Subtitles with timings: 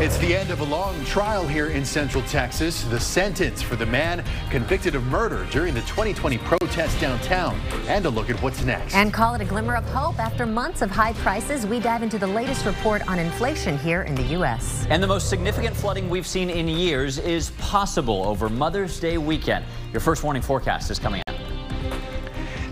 [0.00, 2.84] It's the end of a long trial here in Central Texas.
[2.84, 7.60] The sentence for the man convicted of murder during the 2020 protest downtown.
[7.86, 8.94] And a look at what's next.
[8.94, 10.18] And call it a glimmer of hope.
[10.18, 14.14] After months of high prices, we dive into the latest report on inflation here in
[14.14, 14.86] the U.S.
[14.88, 19.66] And the most significant flooding we've seen in years is possible over Mother's Day weekend.
[19.92, 21.39] Your first warning forecast is coming up.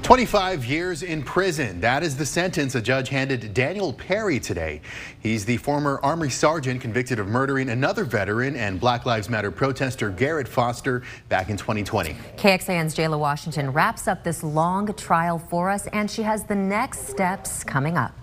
[0.08, 1.82] 25 years in prison.
[1.82, 4.80] That is the sentence a judge handed Daniel Perry today.
[5.20, 10.08] He's the former Army sergeant convicted of murdering another veteran and Black Lives Matter protester
[10.08, 12.16] Garrett Foster back in 2020.
[12.38, 17.06] KXAN's Jala Washington wraps up this long trial for us, and she has the next
[17.06, 18.14] steps coming up.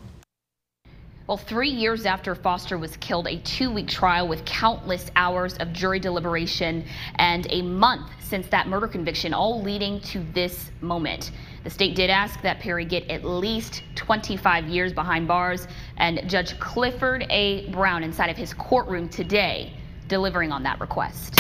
[1.28, 5.74] Well, three years after Foster was killed, a two week trial with countless hours of
[5.74, 11.32] jury deliberation and a month since that murder conviction, all leading to this moment.
[11.64, 15.68] The state did ask that Perry get at least 25 years behind bars,
[15.98, 17.72] and Judge Clifford A.
[17.72, 19.74] Brown inside of his courtroom today
[20.08, 21.40] delivering on that request.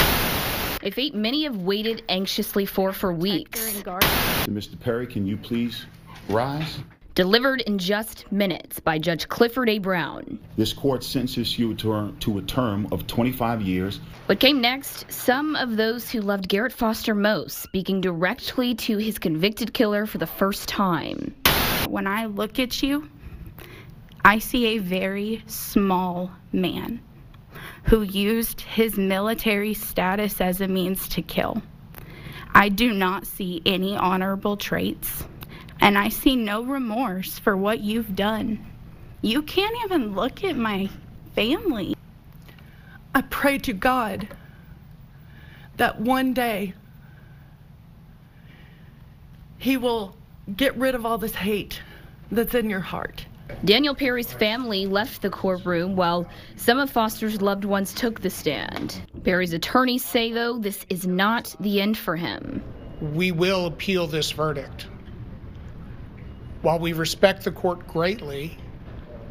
[0.81, 3.83] A fate many have waited anxiously for for weeks.
[3.83, 4.79] Mr.
[4.79, 5.85] Perry, can you please
[6.27, 6.79] rise?
[7.15, 9.79] Delivered in just minutes by Judge Clifford A.
[9.79, 10.37] Brown.
[10.57, 14.01] This court sentences you to a term of 25 years.
[14.25, 15.09] What came next?
[15.09, 20.17] Some of those who loved Garrett Foster most speaking directly to his convicted killer for
[20.17, 21.33] the first time.
[21.87, 23.09] When I look at you,
[24.25, 26.99] I see a very small man
[27.83, 31.61] who used his military status as a means to kill.
[32.53, 35.23] I do not see any honorable traits
[35.85, 38.65] and I see no remorse for what you've done.
[39.21, 40.89] You can't even look at my
[41.35, 41.95] family.
[43.13, 44.27] I pray to God
[45.77, 46.73] that one day
[49.59, 50.15] He will
[50.57, 51.79] get rid of all this hate
[52.31, 53.23] that's in your heart.
[53.63, 58.99] Daniel Perry's family left the courtroom while some of Foster's loved ones took the stand.
[59.23, 62.63] Perry's attorneys say, though, this is not the end for him.
[63.13, 64.87] We will appeal this verdict.
[66.65, 68.57] While we respect the court greatly,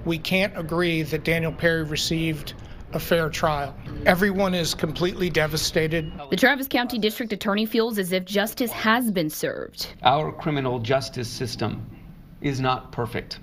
[0.05, 2.55] we can't agree that Daniel Perry received
[2.93, 3.75] a fair trial.
[4.07, 6.13] Everyone is completely devastated.
[6.31, 9.89] The Travis County District Attorney feels as if justice has been served.
[10.05, 11.85] Our criminal justice system
[12.41, 13.41] is not perfect.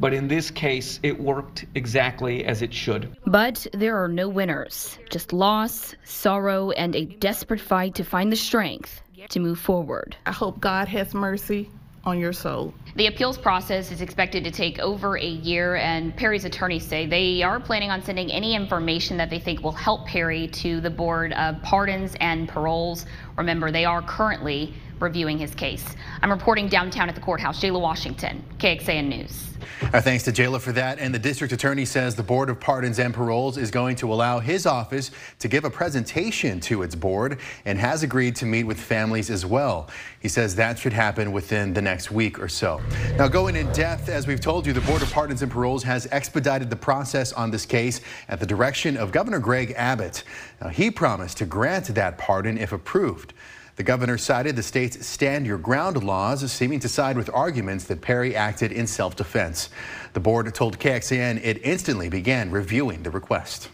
[0.00, 3.16] But in this case, it worked exactly as it should.
[3.26, 8.36] But there are no winners, just loss, sorrow, and a desperate fight to find the
[8.36, 10.16] strength to move forward.
[10.26, 11.70] I hope God has mercy
[12.04, 12.74] on your soul.
[12.96, 17.42] The appeals process is expected to take over a year, and Perry's attorneys say they
[17.42, 21.32] are planning on sending any information that they think will help Perry to the Board
[21.34, 23.06] of Pardons and Paroles.
[23.36, 25.84] Remember, they are currently reviewing his case.
[26.22, 27.60] I'm reporting downtown at the courthouse.
[27.60, 29.48] Jala Washington, KXAN News.
[29.92, 30.98] Our thanks to Jala for that.
[30.98, 34.38] And the district attorney says the Board of Pardons and Paroles is going to allow
[34.38, 38.80] his office to give a presentation to its board and has agreed to meet with
[38.80, 39.88] families as well.
[40.20, 42.80] He says that should happen within the next week or so.
[43.16, 46.06] Now, going in depth, as we've told you, the Board of Pardons and Paroles has
[46.10, 50.24] expedited the process on this case at the direction of Governor Greg Abbott.
[50.60, 53.34] Now, he promised to grant that pardon if approved.
[53.76, 58.02] The governor cited the state's stand your ground laws, seeming to side with arguments that
[58.02, 59.70] Perry acted in self-defense.
[60.12, 63.70] The board told KXAN it instantly began reviewing the request.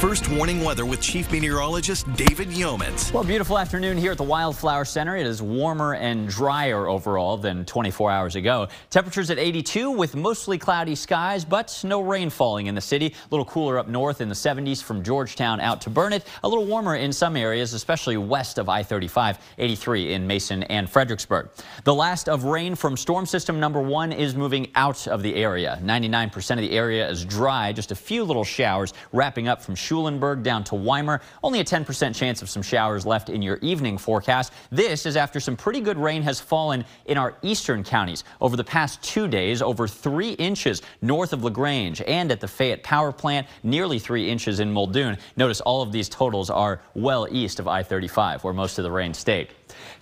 [0.00, 3.14] First warning weather with Chief Meteorologist David Yeomans.
[3.14, 5.16] Well, beautiful afternoon here at the Wildflower Center.
[5.16, 8.68] It is warmer and drier overall than 24 hours ago.
[8.90, 13.06] Temperatures at 82 with mostly cloudy skies, but no rain falling in the city.
[13.06, 16.26] A little cooler up north in the 70s from Georgetown out to Burnet.
[16.44, 21.48] A little warmer in some areas, especially west of I-35, 83 in Mason and Fredericksburg.
[21.84, 25.80] The last of rain from storm system number one is moving out of the area.
[25.82, 30.42] 99% of the area is dry, just a few little showers wrapping up from Schulenburg
[30.42, 31.20] down to Weimar.
[31.42, 34.52] Only a 10% chance of some showers left in your evening forecast.
[34.70, 38.64] This is after some pretty good rain has fallen in our eastern counties over the
[38.64, 43.46] past two days, over three inches north of LaGrange and at the Fayette Power Plant,
[43.62, 45.16] nearly three inches in Muldoon.
[45.36, 49.14] Notice all of these totals are well east of I-35, where most of the rain
[49.14, 49.48] stayed.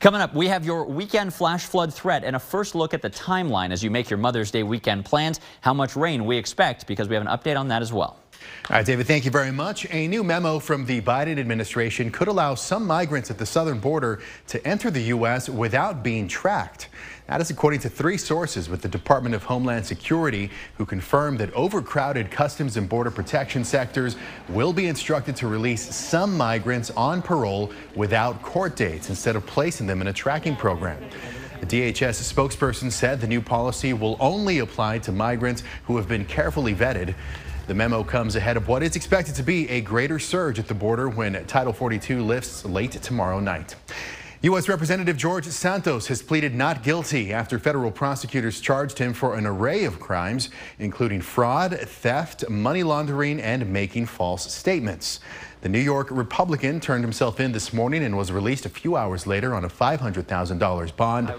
[0.01, 3.11] Coming up, we have your weekend flash flood threat and a first look at the
[3.11, 7.09] timeline as you make your Mother's Day weekend plans, how much rain we expect, because
[7.09, 8.19] we have an update on that as well.
[8.71, 9.87] All right, David, thank you very much.
[9.91, 14.21] A new memo from the Biden administration could allow some migrants at the southern border
[14.47, 15.51] to enter the U.S.
[15.51, 16.89] without being tracked.
[17.27, 21.53] That is according to three sources with the Department of Homeland Security who confirmed that
[21.55, 24.17] overcrowded customs and border protection sectors
[24.49, 29.87] will be instructed to release some migrants on parole without court dates instead of placing
[29.87, 31.03] them in a tracking program.
[31.61, 36.27] The DHS spokesperson said the new policy will only apply to migrants who have been
[36.27, 37.15] carefully vetted.
[37.67, 40.75] The memo comes ahead of what is expected to be a greater surge at the
[40.75, 43.75] border when Title 42 lifts late tomorrow night.
[44.43, 44.69] U.S.
[44.69, 49.85] Representative George Santos has pleaded not guilty after federal prosecutors charged him for an array
[49.85, 55.21] of crimes, including fraud, theft, money laundering, and making false statements.
[55.65, 59.27] The New York Republican turned himself in this morning and was released a few hours
[59.27, 61.33] later on a $500,000 bond.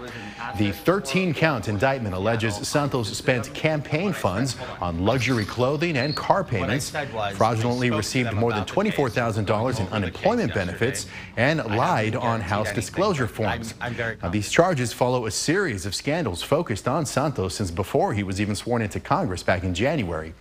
[0.58, 6.90] The 13 count indictment alleges Santos spent campaign funds on luxury clothing and car payments,
[7.36, 11.06] fraudulently received more than $24,000 in unemployment benefits,
[11.36, 13.74] and lied on House disclosure forms.
[14.20, 18.40] Now, these charges follow a series of scandals focused on Santos since before he was
[18.40, 20.34] even sworn into Congress back in January.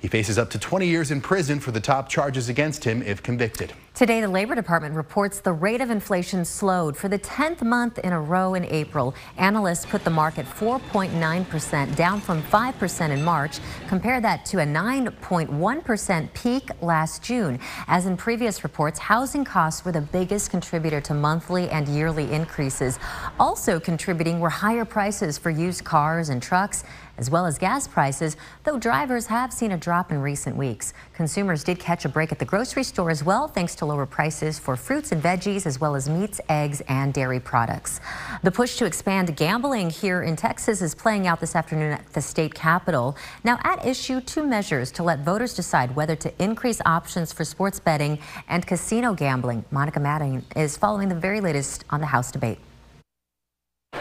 [0.00, 3.22] He faces up to 20 years in prison for the top charges against him if
[3.22, 3.74] convicted.
[3.92, 8.14] Today, the Labor Department reports the rate of inflation slowed for the 10th month in
[8.14, 9.14] a row in April.
[9.36, 13.58] Analysts put the mark at 4.9%, down from 5% in March.
[13.88, 17.58] Compare that to a 9.1% peak last June.
[17.88, 22.98] As in previous reports, housing costs were the biggest contributor to monthly and yearly increases.
[23.38, 26.84] Also contributing were higher prices for used cars and trucks
[27.20, 30.94] as well as gas prices, though drivers have seen a drop in recent weeks.
[31.12, 34.58] Consumers did catch a break at the grocery store as well, thanks to lower prices
[34.58, 38.00] for fruits and veggies, as well as meats, eggs, and dairy products.
[38.42, 42.22] The push to expand gambling here in Texas is playing out this afternoon at the
[42.22, 43.16] state capitol.
[43.44, 47.78] Now, at issue, two measures to let voters decide whether to increase options for sports
[47.78, 48.18] betting
[48.48, 49.66] and casino gambling.
[49.70, 52.58] Monica Madden is following the very latest on the House debate.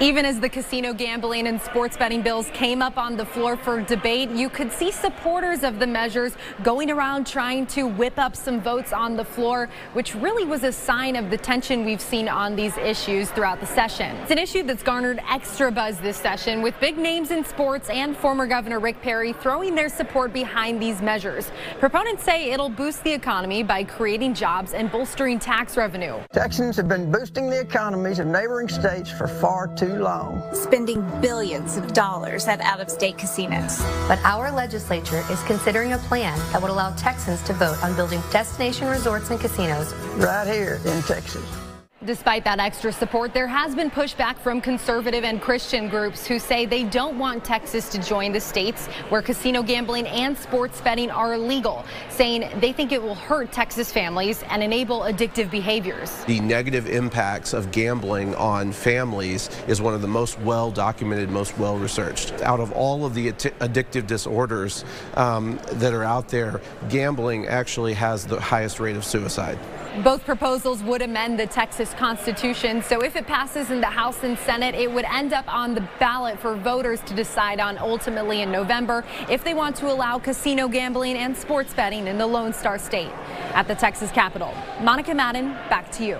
[0.01, 3.81] Even as the casino gambling and sports betting bills came up on the floor for
[3.81, 8.61] debate, you could see supporters of the measures going around trying to whip up some
[8.61, 12.55] votes on the floor, which really was a sign of the tension we've seen on
[12.55, 14.15] these issues throughout the session.
[14.17, 18.15] It's an issue that's garnered extra buzz this session with big names in sports and
[18.15, 21.51] former Governor Rick Perry throwing their support behind these measures.
[21.81, 26.19] Proponents say it'll boost the economy by creating jobs and bolstering tax revenue.
[26.31, 30.43] Texans have been boosting the economies of neighboring states for far too too long.
[30.53, 33.79] Spending billions of dollars at out of state casinos.
[34.09, 38.21] But our legislature is considering a plan that would allow Texans to vote on building
[38.31, 41.68] destination resorts and casinos right here in Texas.
[42.05, 46.65] Despite that extra support, there has been pushback from conservative and Christian groups who say
[46.65, 51.33] they don't want Texas to join the states where casino gambling and sports betting are
[51.33, 56.23] illegal, saying they think it will hurt Texas families and enable addictive behaviors.
[56.23, 61.57] The negative impacts of gambling on families is one of the most well documented, most
[61.57, 62.31] well researched.
[62.43, 64.85] Out of all of the addictive disorders
[65.15, 69.59] um, that are out there, gambling actually has the highest rate of suicide.
[70.03, 74.37] Both proposals would amend the Texas Constitution, so if it passes in the House and
[74.37, 78.51] Senate, it would end up on the ballot for voters to decide on ultimately in
[78.51, 82.77] November if they want to allow casino gambling and sports betting in the Lone Star
[82.77, 83.11] State.
[83.55, 86.19] At the Texas Capitol, Monica Madden, back to you.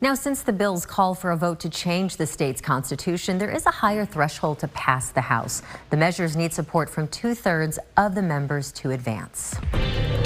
[0.00, 3.66] Now, since the bills call for a vote to change the state's constitution, there is
[3.66, 5.60] a higher threshold to pass the House.
[5.90, 9.56] The measures need support from two thirds of the members to advance.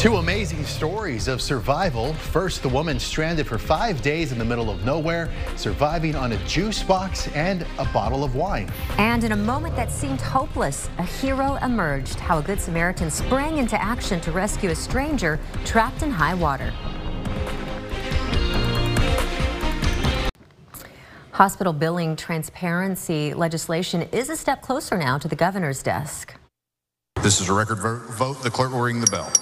[0.05, 2.12] Two amazing stories of survival.
[2.12, 6.37] First, the woman stranded for five days in the middle of nowhere, surviving on a
[6.45, 8.71] juice box and a bottle of wine.
[8.99, 12.21] And in a moment that seemed hopeless, a hero emerged.
[12.21, 16.71] How a Good Samaritan sprang into action to rescue a stranger trapped in high water.
[21.31, 26.35] Hospital billing transparency legislation is a step closer now to the governor's desk.
[27.23, 28.43] This is a record vote.
[28.43, 29.33] The clerk will ring the bell.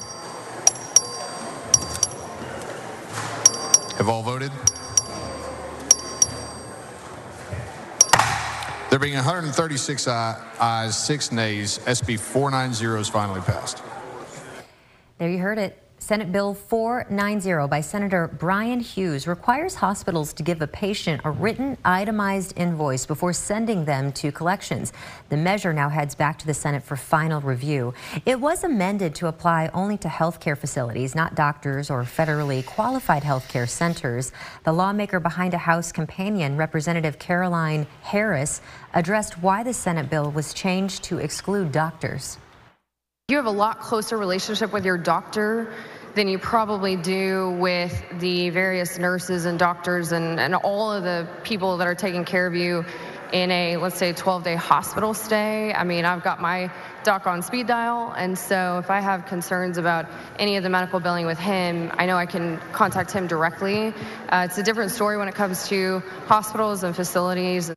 [4.02, 4.50] Have all voted?
[8.90, 13.80] There being 136 ayes, 6 nays, SB 490 is finally passed.
[15.18, 15.81] There you heard it.
[16.02, 21.78] Senate Bill 490 by Senator Bryan Hughes requires hospitals to give a patient a written
[21.84, 24.92] itemized invoice before sending them to collections.
[25.28, 27.94] The measure now heads back to the Senate for final review.
[28.26, 33.68] It was amended to apply only to healthcare facilities, not doctors or federally qualified healthcare
[33.68, 34.32] centers.
[34.64, 38.60] The lawmaker behind a House companion, Representative Caroline Harris,
[38.92, 42.38] addressed why the Senate bill was changed to exclude doctors.
[43.32, 45.72] You have a lot closer relationship with your doctor
[46.14, 51.26] than you probably do with the various nurses and doctors and, and all of the
[51.42, 52.84] people that are taking care of you
[53.32, 55.72] in a, let's say, 12 day hospital stay.
[55.72, 56.70] I mean, I've got my
[57.04, 61.00] doc on speed dial, and so if I have concerns about any of the medical
[61.00, 63.94] billing with him, I know I can contact him directly.
[64.28, 67.72] Uh, it's a different story when it comes to hospitals and facilities.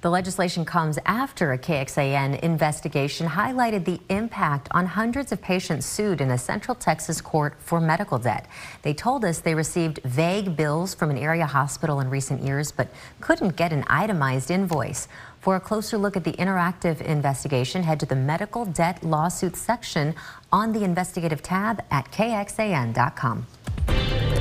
[0.00, 6.20] The legislation comes after a KXAN investigation highlighted the impact on hundreds of patients sued
[6.20, 8.46] in a Central Texas court for medical debt.
[8.82, 12.86] They told us they received vague bills from an area hospital in recent years, but
[13.20, 15.08] couldn't get an itemized invoice.
[15.40, 20.14] For a closer look at the interactive investigation, head to the medical debt lawsuits section
[20.52, 23.46] on the investigative tab at kxan.com.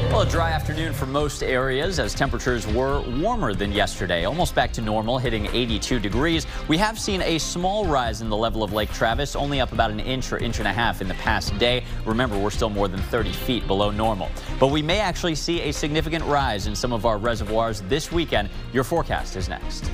[0.10, 4.72] Well, a dry afternoon for most areas as temperatures were warmer than yesterday, almost back
[4.74, 6.48] to normal, hitting 82 degrees.
[6.70, 9.92] We have seen a small rise in the level of Lake Travis, only up about
[9.92, 11.84] an inch or inch and a half in the past day.
[12.06, 14.32] Remember, we're still more than 30 feet below normal.
[14.60, 18.50] But we may actually see a significant rise in some of our reservoirs this weekend.
[18.72, 19.92] Your forecast is next.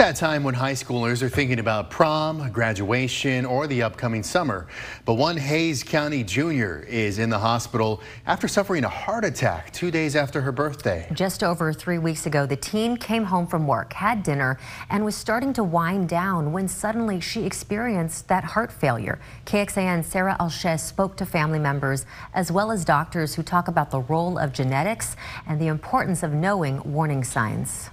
[0.00, 4.66] That time when high schoolers are thinking about prom, graduation, or the upcoming summer.
[5.04, 9.90] But one Hays County junior is in the hospital after suffering a heart attack two
[9.90, 11.06] days after her birthday.
[11.12, 15.16] Just over three weeks ago, the teen came home from work, had dinner, and was
[15.16, 19.20] starting to wind down when suddenly she experienced that heart failure.
[19.44, 24.00] KXAN Sarah Alshez spoke to family members as well as doctors who talk about the
[24.00, 25.14] role of genetics
[25.46, 27.90] and the importance of knowing warning signs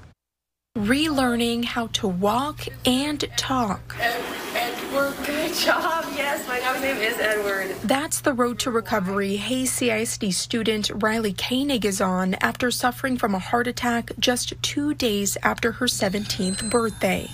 [0.77, 3.95] relearning how to walk and talk.
[3.99, 6.05] Edward, good job.
[6.15, 7.75] Yes, my dog's name is Edward.
[7.83, 13.33] That's the road to recovery Hays CISD student Riley Koenig is on after suffering from
[13.33, 17.27] a heart attack just two days after her 17th birthday.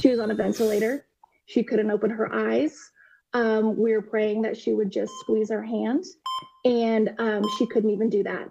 [0.00, 1.06] She was on a ventilator.
[1.46, 2.90] She couldn't open her eyes.
[3.32, 6.04] Um, we were praying that she would just squeeze her hand,
[6.64, 8.50] and um, she couldn't even do that.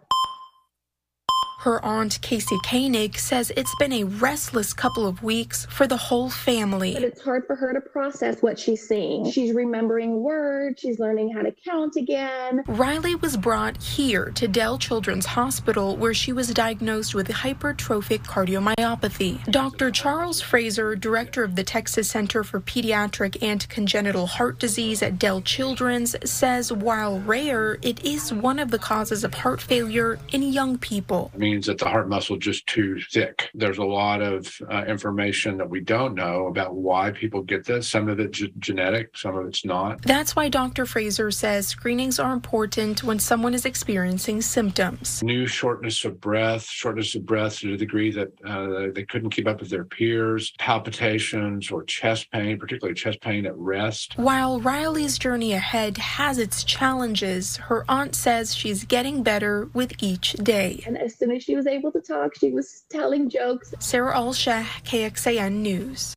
[1.66, 6.30] Her aunt, Casey Koenig, says it's been a restless couple of weeks for the whole
[6.30, 6.94] family.
[6.94, 9.32] But it's hard for her to process what she's seeing.
[9.32, 12.64] She's remembering words, she's learning how to count again.
[12.68, 19.44] Riley was brought here to Dell Children's Hospital where she was diagnosed with hypertrophic cardiomyopathy.
[19.50, 19.90] Dr.
[19.90, 25.42] Charles Fraser, director of the Texas Center for Pediatric and Congenital Heart Disease at Dell
[25.42, 30.78] Children's, says while rare, it is one of the causes of heart failure in young
[30.78, 31.32] people.
[31.34, 33.50] I mean, means that the heart muscle is just too thick.
[33.54, 37.88] There's a lot of uh, information that we don't know about why people get this.
[37.88, 40.02] Some of it's genetic, some of it's not.
[40.02, 40.86] That's why Dr.
[40.86, 45.24] Fraser says screenings are important when someone is experiencing symptoms.
[45.24, 49.48] New shortness of breath, shortness of breath to the degree that uh, they couldn't keep
[49.48, 54.18] up with their peers, palpitations or chest pain, particularly chest pain at rest.
[54.18, 60.34] While Riley's journey ahead has its challenges, her aunt says she's getting better with each
[60.34, 60.84] day.
[60.86, 62.36] And as soon as she was able to talk.
[62.36, 63.74] She was telling jokes.
[63.80, 66.16] Sarah Alshah, KXAN News.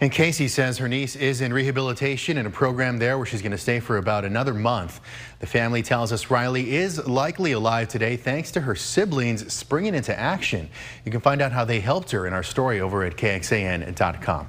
[0.00, 3.52] And Casey says her niece is in rehabilitation in a program there where she's going
[3.52, 5.00] to stay for about another month.
[5.40, 10.18] The family tells us Riley is likely alive today thanks to her siblings springing into
[10.18, 10.68] action.
[11.04, 14.48] You can find out how they helped her in our story over at KXAN.com.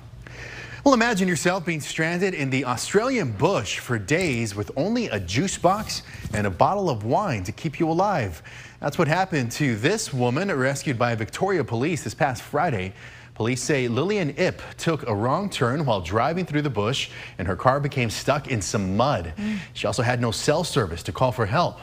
[0.85, 5.57] Well, imagine yourself being stranded in the Australian bush for days with only a juice
[5.57, 8.43] box and a bottle of wine to keep you alive.
[8.81, 12.93] That's what happened to this woman rescued by Victoria police this past Friday.
[13.33, 17.55] Police say Lillian Ip took a wrong turn while driving through the bush and her
[17.55, 19.33] car became stuck in some mud.
[19.37, 19.57] Mm.
[19.73, 21.79] She also had no cell service to call for help.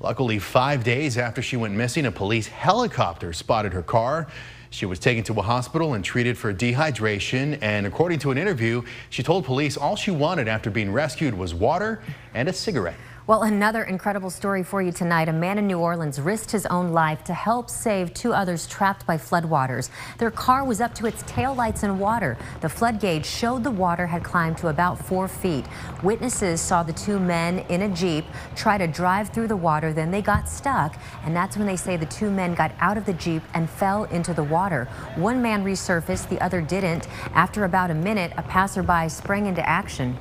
[0.00, 4.26] Luckily, five days after she went missing, a police helicopter spotted her car.
[4.74, 7.58] She was taken to a hospital and treated for dehydration.
[7.62, 11.54] And according to an interview, she told police all she wanted after being rescued was
[11.54, 12.02] water
[12.34, 12.96] and a cigarette.
[13.26, 15.30] Well, another incredible story for you tonight.
[15.30, 19.06] A man in New Orleans risked his own life to help save two others trapped
[19.06, 19.88] by floodwaters.
[20.18, 22.36] Their car was up to its taillights in water.
[22.60, 25.64] The flood gauge showed the water had climbed to about four feet.
[26.02, 28.26] Witnesses saw the two men in a Jeep
[28.56, 31.96] try to drive through the water, then they got stuck, and that's when they say
[31.96, 34.84] the two men got out of the Jeep and fell into the water.
[35.16, 37.08] One man resurfaced, the other didn't.
[37.32, 40.18] After about a minute, a passerby sprang into action.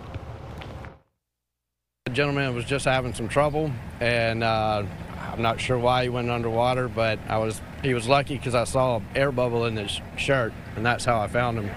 [2.13, 4.83] Gentleman was just having some trouble, and uh,
[5.31, 8.63] I'm not sure why he went underwater, but I was he was lucky because I
[8.63, 11.69] saw an air bubble in his shirt, and that's how I found him.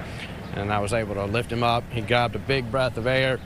[0.55, 1.85] And I was able to lift him up.
[1.91, 3.41] He grabbed a big breath of air,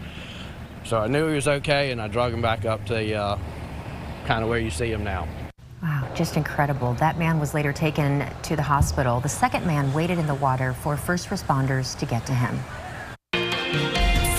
[0.84, 3.38] so I knew he was okay, and I drug him back up to uh,
[4.26, 5.28] kind of where you see him now.
[5.82, 6.92] Wow, just incredible.
[6.94, 9.20] That man was later taken to the hospital.
[9.20, 12.58] The second man waited in the water for first responders to get to him.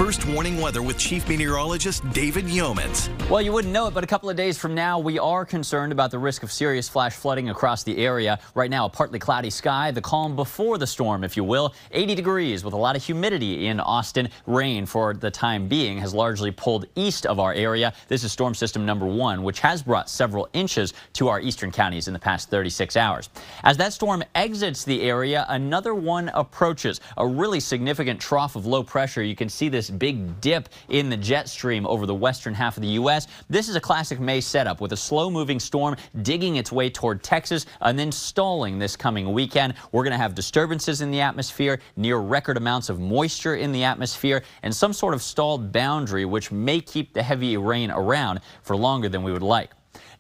[0.02, 3.08] First warning weather with Chief Meteorologist David Yeomans.
[3.30, 5.92] Well, you wouldn't know it, but a couple of days from now, we are concerned
[5.92, 8.40] about the risk of serious flash flooding across the area.
[8.56, 11.76] Right now, a partly cloudy sky, the calm before the storm, if you will.
[11.92, 14.30] 80 degrees with a lot of humidity in Austin.
[14.48, 17.94] Rain for the time being has largely pulled east of our area.
[18.08, 22.08] This is storm system number one, which has brought several inches to our eastern counties
[22.08, 23.30] in the past 36 hours.
[23.64, 27.02] As that storm exits the area, another one approaches.
[27.18, 29.22] A really significant trough of low pressure.
[29.22, 32.82] You can see this big dip in the jet stream over the western half of
[32.82, 33.28] the U.S.
[33.50, 37.66] This is a classic May setup with a slow-moving storm digging its way toward Texas
[37.82, 39.74] and then stalling this coming weekend.
[39.92, 43.84] We're going to have disturbances in the atmosphere, near record amounts of moisture in the
[43.84, 48.76] atmosphere, and some sort of stalled boundary which may keep the heavy rain around for
[48.76, 49.72] longer than we would like.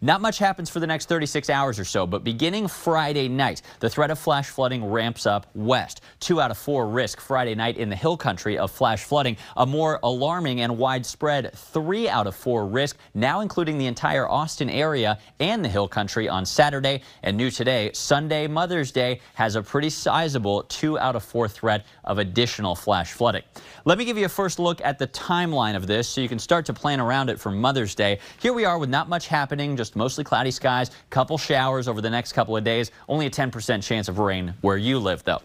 [0.03, 3.89] Not much happens for the next 36 hours or so, but beginning Friday night, the
[3.89, 6.01] threat of flash flooding ramps up west.
[6.20, 9.38] Two out of four risk Friday night in the hill country of flash flooding.
[9.58, 14.72] A more alarming and widespread three out of four risk, now including the entire Austin
[14.72, 17.03] area and the hill country on Saturday.
[17.22, 21.86] And new today, Sunday, Mother's Day, has a pretty sizable two out of four threat
[22.05, 23.43] of additional flash flooding.
[23.86, 26.39] Let me give you a first look at the timeline of this so you can
[26.39, 28.17] start to plan around it for Mother's Day.
[28.41, 32.10] Here we are with not much happening, just mostly cloudy skies, couple showers over the
[32.10, 35.41] next couple of days, only a 10% chance of rain where you live though.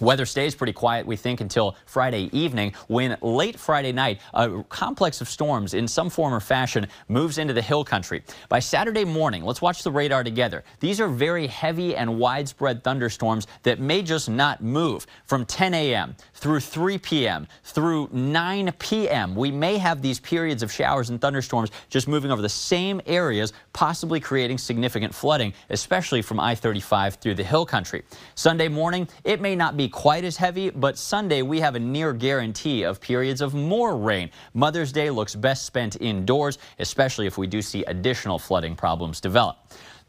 [0.00, 5.20] Weather stays pretty quiet, we think, until Friday evening when late Friday night, a complex
[5.20, 8.22] of storms in some form or fashion moves into the hill country.
[8.48, 10.62] By Saturday morning, let's watch the radar together.
[10.78, 15.06] These are very heavy and widespread thunderstorms that may just not move.
[15.26, 16.14] From 10 a.m.
[16.34, 17.48] through 3 p.m.
[17.64, 22.42] through 9 p.m., we may have these periods of showers and thunderstorms just moving over
[22.42, 28.04] the same areas, possibly creating significant flooding, especially from I-35 through the hill country.
[28.36, 32.12] Sunday morning, it may not be quite as heavy, but Sunday we have a near
[32.12, 34.30] guarantee of periods of more rain.
[34.54, 39.58] Mother's Day looks best spent indoors, especially if we do see additional flooding problems develop.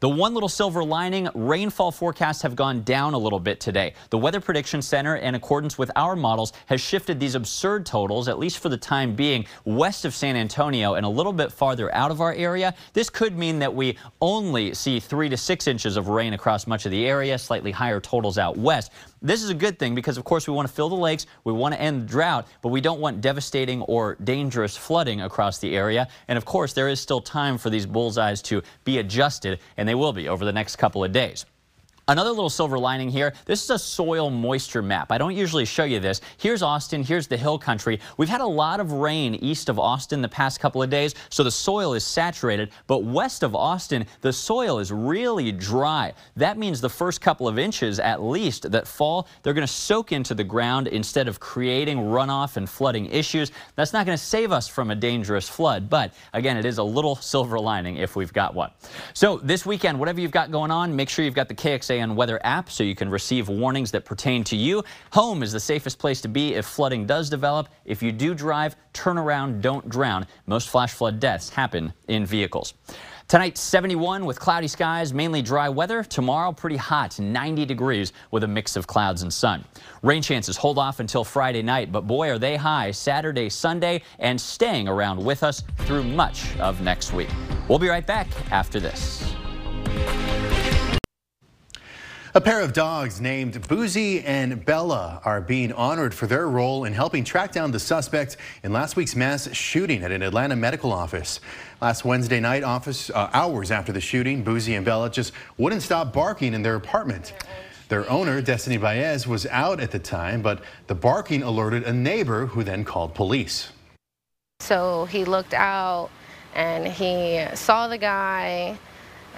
[0.00, 3.92] The one little silver lining, rainfall forecasts have gone down a little bit today.
[4.08, 8.38] The Weather Prediction Center, in accordance with our models, has shifted these absurd totals, at
[8.38, 12.10] least for the time being, west of San Antonio and a little bit farther out
[12.10, 12.74] of our area.
[12.94, 16.86] This could mean that we only see three to six inches of rain across much
[16.86, 18.92] of the area, slightly higher totals out west.
[19.22, 21.52] This is a good thing because, of course, we want to fill the lakes, we
[21.52, 25.76] want to end the drought, but we don't want devastating or dangerous flooding across the
[25.76, 26.08] area.
[26.28, 29.94] And, of course, there is still time for these bullseyes to be adjusted, and they
[29.94, 31.44] will be over the next couple of days.
[32.08, 35.12] Another little silver lining here, this is a soil moisture map.
[35.12, 36.20] I don't usually show you this.
[36.38, 38.00] Here's Austin, here's the hill country.
[38.16, 41.44] We've had a lot of rain east of Austin the past couple of days, so
[41.44, 42.70] the soil is saturated.
[42.88, 46.12] But west of Austin, the soil is really dry.
[46.36, 50.10] That means the first couple of inches at least that fall, they're going to soak
[50.10, 53.52] into the ground instead of creating runoff and flooding issues.
[53.76, 56.82] That's not going to save us from a dangerous flood, but again, it is a
[56.82, 58.72] little silver lining if we've got one.
[59.14, 62.16] So this weekend, whatever you've got going on, make sure you've got the KXA and
[62.16, 64.82] Weather app so you can receive warnings that pertain to you.
[65.12, 67.68] Home is the safest place to be if flooding does develop.
[67.84, 70.26] If you do drive, turn around, don't drown.
[70.46, 72.74] Most flash flood deaths happen in vehicles.
[73.30, 76.02] Tonight, 71 with cloudy skies, mainly dry weather.
[76.02, 79.64] Tomorrow, pretty hot, 90 degrees with a mix of clouds and sun.
[80.02, 84.40] Rain chances hold off until Friday night, but boy, are they high Saturday, Sunday, and
[84.40, 87.30] staying around with us through much of next week.
[87.68, 89.32] We'll be right back after this.
[92.32, 96.92] A pair of dogs named Boozy and Bella are being honored for their role in
[96.92, 101.40] helping track down the suspect in last week's mass shooting at an Atlanta medical office.
[101.82, 106.12] Last Wednesday night, office uh, hours after the shooting, Boozy and Bella just wouldn't stop
[106.12, 107.32] barking in their apartment.
[107.88, 112.46] Their owner, Destiny Baez, was out at the time, but the barking alerted a neighbor
[112.46, 113.72] who then called police.
[114.60, 116.10] So he looked out
[116.54, 118.78] and he saw the guy,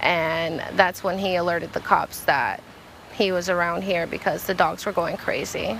[0.02, 2.62] and that's when he alerted the cops that
[3.12, 5.78] he was around here because the dogs were going crazy.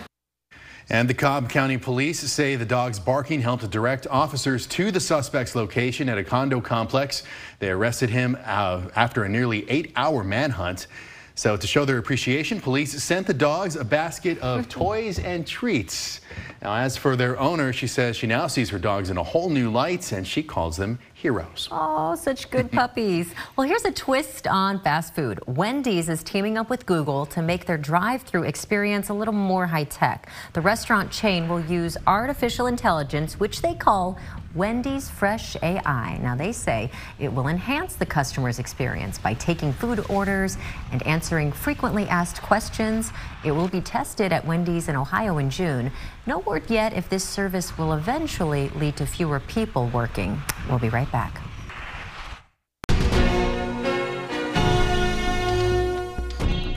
[0.89, 5.55] And the Cobb County Police say the dog's barking helped direct officers to the suspect's
[5.55, 7.23] location at a condo complex.
[7.61, 10.89] They arrested him uh, after a nearly eight-hour manhunt.
[11.35, 16.21] So to show their appreciation, police sent the dogs a basket of toys and treats.
[16.61, 19.49] Now, as for their owner, she says she now sees her dogs in a whole
[19.49, 21.69] new light and she calls them heroes.
[21.71, 23.33] Oh, such good puppies.
[23.57, 25.39] Well, here's a twist on fast food.
[25.47, 30.29] Wendy's is teaming up with Google to make their drive-through experience a little more high-tech.
[30.53, 34.19] The restaurant chain will use artificial intelligence, which they call
[34.55, 36.19] Wendy's Fresh AI.
[36.21, 40.59] Now, they say it will enhance the customer's experience by taking food orders
[40.91, 43.13] and answering frequently asked questions.
[43.45, 45.91] It will be tested at Wendy's in Ohio in June.
[46.27, 50.41] No word yet if this service will eventually lead to fewer people working.
[50.69, 51.41] We'll be right back.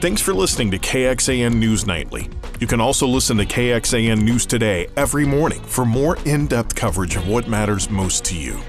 [0.02, 2.30] Thanks for listening to KXAN News Nightly.
[2.60, 7.16] You can also listen to KXAN News Today every morning for more in depth coverage
[7.16, 8.60] of what matters most to you.